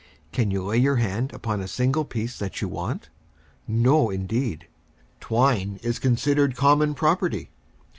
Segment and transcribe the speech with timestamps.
[0.31, 3.09] Can you lay your hand upon a single piece that you want?
[3.67, 4.67] No, indeed!
[5.19, 7.51] Twine is considered common property.